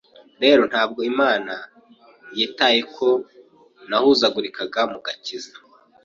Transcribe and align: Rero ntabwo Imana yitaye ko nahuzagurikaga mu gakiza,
Rero 0.43 0.61
ntabwo 0.71 0.99
Imana 1.11 1.53
yitaye 2.37 2.79
ko 2.95 3.09
nahuzagurikaga 3.89 4.81
mu 4.93 4.99
gakiza, 5.05 5.51